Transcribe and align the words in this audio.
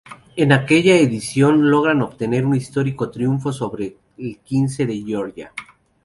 En 0.35 0.51
aquella 0.51 0.95
edición, 0.97 1.69
logran 1.69 2.01
obtener 2.01 2.43
un 2.43 2.55
histórico 2.55 3.11
triunfo 3.11 3.53
sobre 3.53 3.97
el 4.17 4.39
quince 4.39 4.87
de 4.87 4.99
Georgia. 5.05 5.53